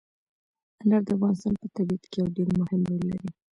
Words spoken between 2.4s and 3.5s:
مهم رول لري.